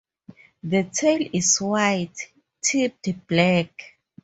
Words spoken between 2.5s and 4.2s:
tipped black.